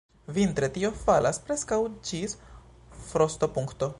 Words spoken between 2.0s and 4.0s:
ĝis frostopunkto.